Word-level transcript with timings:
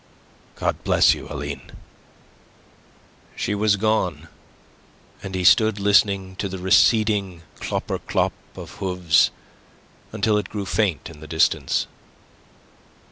"God 0.55 0.83
bless 0.83 1.13
you, 1.13 1.27
Aline." 1.29 1.73
She 3.35 3.53
was 3.53 3.75
gone, 3.75 4.29
and 5.21 5.35
he 5.35 5.43
stood 5.43 5.79
listening 5.79 6.35
to 6.37 6.49
the 6.49 6.57
receding 6.57 7.43
clopper 7.59 7.99
clop 7.99 8.33
of 8.55 8.71
hooves 8.77 9.29
until 10.11 10.39
it 10.39 10.49
grew 10.49 10.65
faint 10.65 11.11
in 11.11 11.19
the 11.19 11.27
distance. 11.27 11.85